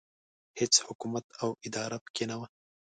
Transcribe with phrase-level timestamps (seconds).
[0.59, 2.47] هېڅ حکومت او اداره پکې نه وه.